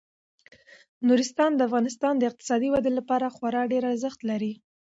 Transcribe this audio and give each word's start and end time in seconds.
نورستان 1.07 1.51
د 1.55 1.59
افغانستان 1.67 2.13
د 2.17 2.23
اقتصادي 2.29 2.67
ودې 2.71 2.91
لپاره 2.99 3.33
خورا 3.35 3.61
ډیر 3.71 3.83
ارزښت 3.91 4.19
لري. 4.29 4.53